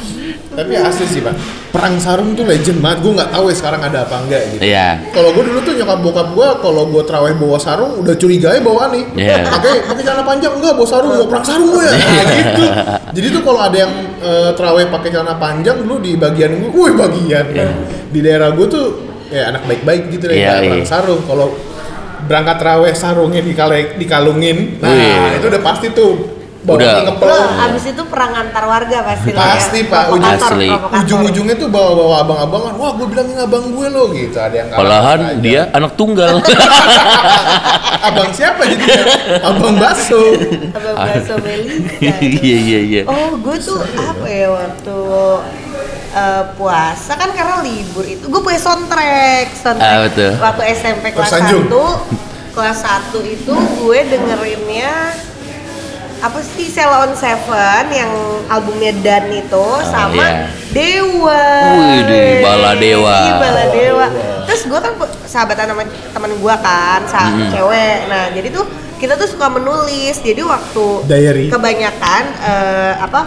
Tapi 0.57 0.73
asli 0.73 1.05
sih 1.05 1.21
pak, 1.21 1.37
perang 1.69 2.00
sarung 2.00 2.33
tuh 2.33 2.49
legend 2.49 2.81
banget. 2.81 3.05
Gue 3.05 3.12
nggak 3.12 3.29
tahu 3.29 3.53
ya 3.53 3.57
sekarang 3.61 3.85
ada 3.85 4.09
apa 4.09 4.25
enggak 4.25 4.43
gitu. 4.57 4.61
iya 4.65 5.05
Kalau 5.12 5.37
gue 5.37 5.45
dulu 5.45 5.61
tuh 5.61 5.76
nyokap 5.76 6.00
bokap 6.00 6.29
gue, 6.33 6.49
kalau 6.65 6.83
gue 6.88 7.03
terawih 7.05 7.37
bawa 7.37 7.61
sarung, 7.61 8.00
udah 8.00 8.17
curiga 8.17 8.57
ya 8.57 8.65
bawa 8.65 8.88
nih. 8.88 9.05
Iya. 9.21 9.53
Pakai 9.53 9.85
pakai 9.85 10.03
celana 10.09 10.25
panjang 10.25 10.57
enggak 10.57 10.73
bawa 10.73 10.88
sarung, 10.88 11.12
bawa 11.12 11.29
perang 11.29 11.45
sarung 11.45 11.69
gue 11.76 11.85
ya. 11.85 11.93
Nah, 11.93 12.25
gitu. 12.41 12.65
Jadi 13.21 13.26
tuh 13.37 13.43
kalau 13.45 13.61
ada 13.69 13.76
yang 13.76 13.93
eh, 14.17 14.50
terawih 14.57 14.88
pakai 14.88 15.09
celana 15.12 15.37
panjang 15.37 15.76
dulu 15.85 16.00
di 16.00 16.12
bagian 16.17 16.57
gue, 16.57 16.71
wih 16.73 16.95
bagian. 16.97 17.45
Iya. 17.53 17.69
Di 18.09 18.19
daerah 18.25 18.49
gue 18.57 18.67
tuh 18.73 19.06
ya 19.28 19.50
anak 19.50 19.62
baik-baik 19.64 20.02
gitu 20.11 20.25
deh, 20.26 20.37
Iya, 20.37 20.59
nggak 20.59 20.62
perang 20.64 20.80
iya. 20.80 20.88
sarung. 20.88 21.23
Kalau 21.23 21.49
berangkat 22.23 22.56
terawih 22.59 22.95
sarungnya 22.95 23.40
dikale, 23.40 23.95
dikalungin, 23.95 24.78
nah 24.78 24.90
Wih. 24.90 25.38
itu 25.38 25.47
udah 25.47 25.62
pasti 25.62 25.90
tuh 25.90 26.35
Udah. 26.66 26.75
bawahnya 26.75 27.02
ngepel. 27.06 27.28
Lo 27.30 27.38
abis 27.62 27.85
itu 27.87 28.02
perang 28.11 28.33
antar 28.35 28.64
warga 28.66 28.99
pasti 29.06 29.28
lo 29.30 29.38
ya. 29.38 29.47
Pasti, 29.54 29.78
Pak. 29.87 30.04
Provokator, 30.11 30.50
Asli. 30.50 30.68
Ujung-ujungnya 30.99 31.54
tuh 31.54 31.68
bawa-bawa 31.71 32.14
abang-abangan, 32.26 32.73
wah 32.75 32.90
gue 32.92 33.06
bilangin 33.06 33.38
abang 33.38 33.71
gue 33.71 33.87
lo 33.87 34.11
gitu. 34.11 34.35
Ada 34.35 34.56
yang 34.59 34.68
Malahan 34.75 35.18
dia 35.38 35.71
anak 35.71 35.95
tunggal 35.95 36.42
abang 38.06 38.30
siapa 38.30 38.62
jadi 38.66 38.87
abang 39.42 39.75
baso 39.76 40.21
Abang 40.71 40.95
bakso 40.97 41.35
Melisa. 41.42 42.14
iya 42.42 42.56
iya 42.59 42.80
iya 42.80 43.02
Oh, 43.06 43.35
gue 43.37 43.56
tuh 43.59 43.78
apa 43.95 44.26
ya 44.26 44.49
waktu 44.50 44.97
eh, 46.17 46.45
puasa 46.57 47.13
kan 47.15 47.29
karena 47.31 47.61
libur 47.61 48.03
itu 48.03 48.25
gue 48.25 48.41
punya 48.41 48.57
soundtrack 48.57 49.53
soundtrack 49.55 49.93
Ah, 49.93 50.01
betul. 50.03 50.33
waktu 50.41 50.63
SMP 50.73 51.05
kelas. 51.13 51.31
1 51.31 51.69
kelas 52.51 52.79
1 53.13 53.21
itu 53.27 53.53
gue 53.53 53.99
dengerinnya 54.07 55.13
apa 56.17 56.41
sih 56.41 56.67
Sela 56.67 57.05
on 57.05 57.13
Seven 57.13 57.85
yang 57.93 58.09
albumnya 58.49 58.89
Dan 58.97 59.29
itu 59.31 59.67
sama 59.85 60.17
iya. 60.17 60.49
Dewa. 60.73 61.45
Wih, 61.77 62.01
di 62.03 62.21
Bala 62.41 62.73
Dewa. 62.75 63.17
Iya, 63.21 63.35
Bala 63.37 63.65
Dewa. 63.69 64.07
Terus 64.49 64.63
gue 64.65 64.81
kan 64.81 64.93
sahabatan 65.27 65.69
sama 65.69 65.83
teman 65.85 66.33
gue 66.33 66.55
kan, 66.59 67.01
sa 67.05 67.29
Mm-mm. 67.29 67.53
cewek. 67.53 67.99
Nah, 68.09 68.33
jadi 68.33 68.49
tuh 68.49 68.65
kita 68.97 69.13
tuh 69.15 69.29
suka 69.29 69.53
menulis. 69.53 70.17
Jadi 70.19 70.41
waktu 70.41 70.85
Diary. 71.05 71.47
kebanyakan 71.53 72.23
eh, 72.41 72.93
apa 72.97 73.21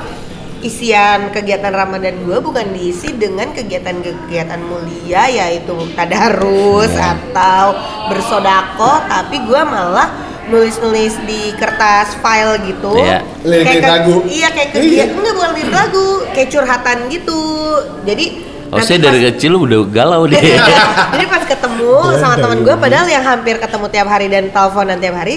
isian 0.61 1.29
kegiatan 1.29 1.71
Ramadan 1.71 2.19
gue 2.19 2.37
bukan 2.37 2.67
diisi 2.69 3.13
dengan 3.13 3.49
kegiatan-kegiatan 3.49 4.59
mulia 4.61 5.23
yaitu 5.25 5.71
tadarus 5.93 6.91
atau 6.91 7.75
bersodako 8.09 8.99
tapi 9.05 9.39
gue 9.41 9.61
malah 9.61 10.09
nulis-nulis 10.45 11.15
di 11.23 11.53
kertas 11.53 12.17
file 12.17 12.57
gitu 12.65 12.91
Iya. 12.91 13.21
Kayak 13.63 13.75
ke- 13.77 13.87
lagu. 13.87 14.15
iya 14.27 14.47
kayak 14.49 14.69
Iya. 14.69 14.75
kegiatan 14.75 15.15
enggak 15.15 15.35
bukan 15.35 15.51
lirik 15.53 15.73
lagu 15.73 16.05
kayak 16.29 16.49
curhatan 16.49 16.97
gitu 17.07 17.41
jadi 18.01 18.25
oh 18.67 18.79
saya 18.79 18.97
dari 18.99 19.19
pas- 19.19 19.25
kecil 19.31 19.53
udah 19.55 19.81
galau 19.87 20.25
deh 20.25 20.41
jadi 21.13 21.25
pas 21.25 21.43
ketemu 21.43 21.91
sama 22.17 22.33
Dari 22.33 22.43
teman 22.43 22.57
gue 22.59 22.73
dulu. 22.73 22.81
padahal 22.81 23.07
yang 23.07 23.23
hampir 23.23 23.55
ketemu 23.57 23.85
tiap 23.87 24.07
hari 24.07 24.27
dan 24.27 24.43
teleponan 24.47 24.97
tiap 24.97 25.15
hari 25.15 25.35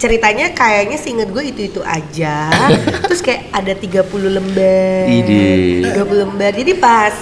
ceritanya 0.00 0.56
kayaknya 0.56 0.96
seinget 0.96 1.28
gue 1.28 1.44
itu-itu 1.44 1.84
aja. 1.84 2.48
Terus 3.06 3.20
kayak 3.20 3.52
ada 3.52 3.76
30 3.76 4.08
lembar. 4.32 5.04
Ide. 5.06 5.84
30 5.92 6.22
lembar. 6.24 6.50
Jadi 6.56 6.72
pas 6.80 7.12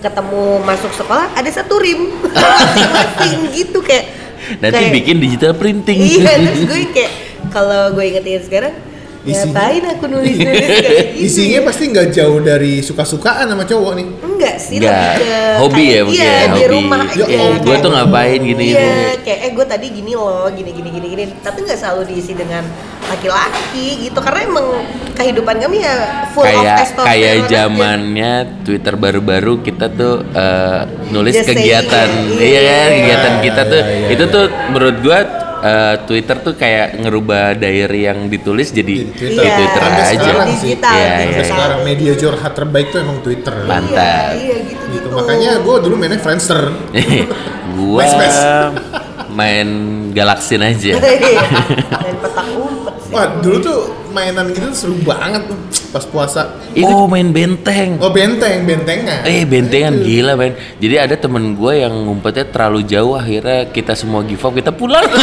ketemu 0.00 0.62
masuk 0.62 0.94
sekolah 0.94 1.34
ada 1.34 1.50
satu 1.50 1.76
rim. 1.82 2.14
Masing-masing 2.30 3.38
gitu 3.52 3.82
kayak 3.82 4.06
nanti 4.62 4.78
kayak- 4.78 4.94
bikin 4.94 5.16
digital 5.18 5.52
printing. 5.58 5.98
Iya 5.98 6.38
terus 6.38 6.62
gue 6.70 6.80
kayak 6.94 7.12
kalau 7.50 7.90
gue 7.98 8.04
ingetin 8.06 8.40
sekarang 8.46 8.74
Isinya- 9.22 9.52
ngapain 9.52 9.82
aku 9.86 10.04
nulis 10.06 10.36
nulis 10.40 10.64
kayak 10.64 11.06
gitu 11.10 11.20
isinya 11.20 11.60
pasti 11.62 11.82
nggak 11.86 12.08
jauh 12.10 12.38
dari 12.40 12.72
suka-sukaan 12.80 13.44
sama 13.46 13.62
cowok 13.62 13.92
nih. 13.92 14.06
Enggak 14.20 14.56
sih 14.56 14.76
Enggak, 14.76 14.96
lebih 14.96 15.20
ke 15.20 15.32
hobi 15.58 15.84
ya 15.86 16.00
mungkin 16.02 16.16
iya, 16.18 16.32
ya, 16.32 16.40
di 16.40 16.48
hobi. 16.56 16.64
rumah 16.70 17.00
Ya, 17.10 17.24
aja. 17.26 17.36
Oh, 17.38 17.52
gue 17.58 17.76
tuh 17.76 17.90
ngapain 17.90 18.40
gini 18.40 18.64
iya 18.66 18.80
gini 18.80 19.04
kayak 19.20 19.38
eh 19.38 19.50
gue 19.50 19.66
tadi 19.66 19.86
gini 19.90 20.12
loh 20.14 20.48
gini 20.48 20.70
gini 20.70 20.88
gini 20.90 21.06
gini. 21.10 21.22
Tapi 21.38 21.58
nggak 21.60 21.76
selalu 21.76 22.02
diisi 22.06 22.32
dengan 22.32 22.64
laki-laki 23.06 23.86
gitu 24.02 24.18
karena 24.18 24.40
emang 24.42 24.66
kehidupan 25.12 25.56
kami 25.58 25.76
ya 25.78 25.94
full 26.30 26.40
of 26.40 26.48
kayak 26.48 26.76
testosteron 26.78 27.06
kayak 27.06 27.34
zamannya 27.44 28.32
Twitter 28.62 28.94
baru-baru 28.94 29.60
kita 29.60 29.86
tuh 29.90 30.24
eh, 30.26 30.80
nulis 31.10 31.34
Just 31.34 31.48
kegiatan. 31.50 32.08
Iya. 32.30 32.40
iya 32.40 32.60
kan 32.62 32.88
Iya, 32.88 32.94
kegiatan 32.94 33.34
kita 33.42 33.62
tuh 33.66 33.80
iya, 33.82 33.96
iya, 33.98 34.08
itu 34.10 34.24
tuh 34.26 34.44
menurut 34.70 34.96
gua 35.00 35.18
eh, 35.62 35.96
Twitter 36.02 36.36
tuh 36.38 36.54
kayak 36.54 36.98
ngerubah 36.98 37.54
diary 37.54 38.04
yang 38.04 38.26
ditulis 38.26 38.70
jadi 38.70 38.94
Jadi 39.06 39.12
Twitter. 39.12 39.40
di 39.40 39.50
Twitter 39.50 39.82
Sampai 39.82 40.02
aja 40.02 40.20
sekarang 40.22 40.48
sih. 40.48 40.56
digital 40.66 40.90
Iya, 40.90 41.00
sampai 41.00 41.16
iya, 41.16 41.26
digital. 41.26 41.48
sekarang 41.50 41.80
media 41.82 42.12
curhat 42.14 42.52
terbaik 42.52 42.86
tuh 42.88 42.98
emang 43.00 43.18
Twitter 43.20 43.54
Mantap. 43.62 44.30
iya, 44.32 44.34
iya 44.36 44.56
gitu 44.66 44.84
gitu 44.90 45.06
makanya 45.10 45.50
gue 45.58 45.76
dulu 45.80 45.94
mainnya 45.94 46.18
Friendster 46.18 46.60
gua 47.76 48.00
Mes-mes. 48.00 48.36
main 49.30 49.68
galaksin 50.10 50.60
aja 50.60 50.92
dan 51.00 52.14
petak 52.16 52.46
umpet 52.50 52.69
wah 53.10 53.26
dulu 53.42 53.56
tuh 53.58 53.78
mainan 54.10 54.50
gitu 54.50 54.70
seru 54.74 54.96
banget 55.02 55.46
tuh 55.46 55.58
pas 55.90 56.04
puasa. 56.06 56.42
Oh 56.86 57.10
main 57.10 57.34
benteng. 57.34 57.98
Oh 57.98 58.14
benteng 58.14 58.62
bentengan. 58.62 59.26
Eh 59.26 59.42
bentengan 59.42 59.94
gila 60.02 60.38
men. 60.38 60.54
Jadi 60.78 60.94
ada 60.96 61.14
temen 61.18 61.58
gue 61.58 61.72
yang 61.82 61.90
ngumpetnya 62.06 62.46
terlalu 62.46 62.86
jauh 62.86 63.18
Akhirnya 63.18 63.66
kita 63.74 63.98
semua 63.98 64.22
give 64.22 64.42
up 64.42 64.54
Kita 64.54 64.70
pulang. 64.70 65.02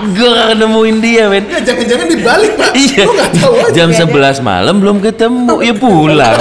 Gue 0.00 0.32
gak 0.32 0.56
nemuin 0.56 0.96
dia 1.04 1.28
men. 1.28 1.44
Ya, 1.44 1.60
jangan-jangan 1.60 2.06
dibalik 2.08 2.52
pak. 2.56 2.72
Iya. 2.72 3.04
Lu 3.04 3.14
tahu 3.36 3.54
aja. 3.68 3.76
Jam 3.76 3.90
11 3.92 4.40
malam 4.40 4.80
belum 4.80 4.96
ketemu 5.04 5.54
Ya 5.60 5.74
pulang. 5.76 6.36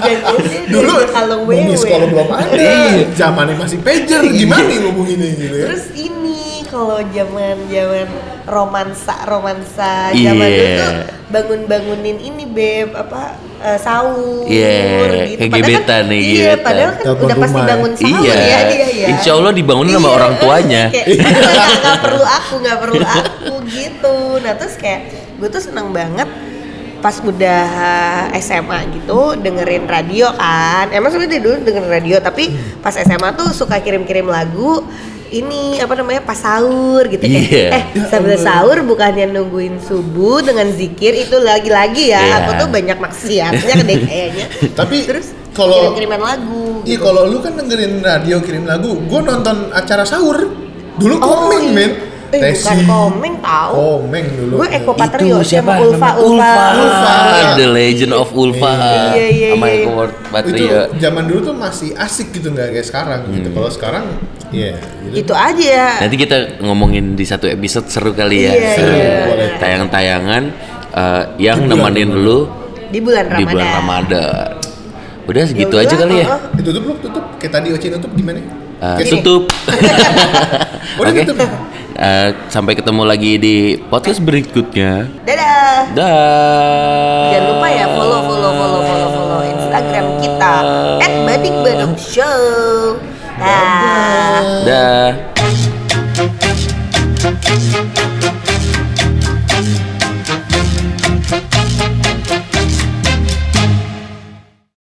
Dulu 0.74 0.92
kalau 1.08 1.48
bumi 1.48 1.74
sekolah 1.80 2.06
belum 2.12 2.28
ada. 2.28 2.52
Iya. 2.52 3.08
zamannya 3.16 3.56
masih 3.56 3.78
pager 3.80 4.20
gimana 4.28 4.68
nih 4.68 4.78
ngubunginnya 4.84 5.28
gitu 5.32 5.54
ya? 5.56 5.66
Terus 5.70 5.84
ini 5.96 6.60
kalau 6.68 7.00
zaman 7.14 7.56
zaman 7.72 8.06
romansa 8.50 9.14
romansa 9.24 10.10
Iya. 10.10 10.28
zaman 10.28 10.48
dulu 10.48 10.66
tuh 10.76 10.92
bangun 11.30 11.60
bangunin 11.64 12.18
ini 12.18 12.44
beb 12.44 12.90
apa 12.92 13.38
eh, 13.60 13.78
sahur 13.78 14.44
Iya, 14.44 14.68
kayak 14.68 15.38
Padahal 15.40 15.54
gebetan 15.54 16.02
nih, 16.06 16.20
Iya, 16.20 16.34
gebetan. 16.50 16.64
padahal 16.64 16.90
kan 16.90 17.02
Telepon 17.02 17.24
udah 17.24 17.36
pasti 17.38 17.54
rumah. 17.54 17.68
bangun 17.68 17.92
sahur 17.94 18.20
Iya 18.20 18.34
ya 18.34 18.58
dia 18.66 18.88
ya. 18.90 19.06
Insya 19.08 19.30
Allah 19.32 19.52
dibangunin 19.52 19.92
sama 19.92 20.02
Iya, 20.02 20.16
orang 20.16 20.32
tuanya 20.36 20.82
kayak, 20.90 21.06
nggak 21.08 21.40
nggak 21.78 22.00
perlu 22.02 22.24
aku 22.26 22.54
nggak 22.58 22.78
perlu 22.78 22.98
aku 23.00 23.52
gitu. 23.68 24.16
Nah 24.38 24.52
terus 24.54 24.74
kayak 24.74 25.00
gue 25.36 25.48
tuh 25.48 25.62
seneng 25.62 25.88
banget 25.90 26.28
pas 27.00 27.16
udah 27.16 27.64
SMA 28.36 28.78
gitu 28.92 29.32
dengerin 29.34 29.86
radio 29.86 30.28
kan 30.30 30.90
emang 30.90 31.08
sebenarnya 31.08 31.32
dari 31.32 31.42
dulu 31.42 31.56
dengerin 31.64 31.88
radio 31.90 32.16
tapi 32.18 32.52
pas 32.76 32.92
SMA 32.92 33.32
tuh 33.32 33.48
suka 33.50 33.78
kirim-kirim 33.78 34.26
lagu 34.26 34.84
ini 35.32 35.78
apa 35.78 35.94
namanya 35.94 36.20
pas 36.20 36.34
sahur 36.34 37.06
gitu 37.06 37.22
kayak 37.22 37.46
Iya. 37.46 37.66
eh 37.70 37.82
sambil 38.06 38.34
sahur 38.36 38.82
bukannya 38.82 39.30
nungguin 39.30 39.78
subuh 39.78 40.40
dengan 40.40 40.66
zikir 40.70 41.14
itu 41.16 41.36
lagi-lagi 41.36 42.10
ya 42.10 42.18
Iya. 42.20 42.34
aku 42.40 42.50
tuh 42.58 42.68
banyak 42.68 42.98
maksiatnya 42.98 43.74
deh 43.80 43.98
kayaknya 44.08 44.46
Tapi 44.72 44.96
terus 45.04 45.26
kalau- 45.50 45.94
kirim-kiriman 45.94 46.20
lagu 46.20 46.82
Iya 46.82 46.96
gitu. 46.96 47.04
kalau 47.04 47.22
lu 47.24 47.38
kan 47.38 47.52
dengerin 47.54 48.00
radio 48.00 48.40
kirim 48.40 48.64
lagu, 48.64 48.96
gue 48.96 49.20
nonton 49.20 49.68
acara 49.70 50.00
sahur. 50.02 50.48
Dulu 50.96 51.14
Oh, 51.14 51.20
komeng 51.20 51.64
iya. 51.66 51.76
men. 51.76 51.90
Eh, 52.30 52.38
bukan 52.54 52.54
Tesi. 52.54 52.86
komeng 52.86 53.34
tau 53.38 53.70
Komeng 53.74 54.26
dulu. 54.32 54.54
Gue 54.56 54.68
Eko 54.70 54.92
Itu 54.92 55.00
Patrio 55.02 55.36
siapa? 55.40 55.72
sama 55.72 55.82
Ulfa 55.82 56.10
Ulfa 56.16 56.22
Ulfa. 56.22 56.64
Ulfa. 56.78 57.14
The 57.54 57.66
Legend 57.68 58.12
of 58.12 58.28
Ulfa 58.32 58.70
Iya, 59.10 59.26
iya, 59.26 59.48
Sama 59.50 59.66
iya. 59.66 59.82
Eko 59.82 59.92
itu 60.00 60.14
Patrio 60.30 60.78
zaman 60.96 61.22
dulu 61.26 61.40
tuh 61.44 61.56
masih 61.56 61.90
asik 61.92 62.30
gitu 62.30 62.48
nggak 62.48 62.70
kayak 62.70 62.86
sekarang 62.86 63.20
gitu. 63.28 63.44
Hmm. 63.44 63.56
Kalau 63.56 63.70
sekarang, 63.70 64.04
ya. 64.48 64.78
gitu. 65.04 65.14
itu 65.20 65.32
aja 65.32 65.64
ya 65.66 65.88
Nanti 65.98 66.16
kita 66.16 66.36
ngomongin 66.60 67.04
di 67.12 67.24
satu 67.24 67.44
episode 67.44 67.86
seru 67.86 68.12
kali 68.12 68.46
ya 68.46 68.52
Iya, 68.52 68.70
Seru. 68.74 68.92
iya. 68.92 69.14
Boleh. 69.26 69.48
Tayang-tayangan 69.58 70.42
eh, 70.92 71.22
yang 71.40 71.58
Di 71.58 71.66
bulan 71.66 71.78
nemenin 71.82 72.08
Ramadan. 72.08 72.24
lu 72.24 72.38
di 72.86 72.98
bulan 72.98 73.24
di 73.24 73.30
Ramadan 73.32 73.50
bulan 73.50 73.68
Ramadan. 73.76 74.46
Udah 75.22 75.42
segitu 75.44 75.74
Ya 75.74 75.82
aja 75.84 75.94
kali 75.96 76.14
ya. 76.16 76.26
oh, 76.28 76.38
Eh, 76.52 76.62
tutup 76.62 76.82
lu 76.84 76.92
tutup. 76.96 77.24
Kayak 77.38 77.52
tadi 77.54 77.68
Oci 77.70 77.86
tutup 77.88 78.10
gimana? 78.12 78.38
Eh, 78.38 78.46
Kayak- 78.96 79.10
tutup. 79.14 79.42
Udah 80.98 81.10
Oke. 81.14 81.22
tutup. 81.24 81.50
Eh, 82.00 82.32
sampai 82.48 82.72
ketemu 82.72 83.04
lagi 83.04 83.36
di 83.36 83.76
podcast 83.76 84.24
berikutnya. 84.24 85.04
Dadah. 85.28 85.92
Dah. 85.92 87.28
Jangan 87.28 87.44
lupa 87.52 87.66
ya 87.68 87.86
follow 87.92 88.20
follow 88.24 88.52
follow 88.56 88.80
follow 88.88 89.08
follow 89.12 89.40
Instagram 89.44 90.06
kita 90.16 90.52
@bading_badung 91.28 91.94
show. 92.00 92.96
Dah. 93.36 94.64
Dah. 94.64 95.29